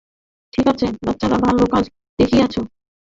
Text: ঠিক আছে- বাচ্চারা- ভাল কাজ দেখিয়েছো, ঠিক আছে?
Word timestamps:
ঠিক 0.53 0.65
আছে- 0.67 0.85
বাচ্চারা- 1.05 1.37
ভাল 1.43 1.57
কাজ 1.73 1.85
দেখিয়েছো, 2.19 2.59
ঠিক 2.59 2.65
আছে? 2.65 2.69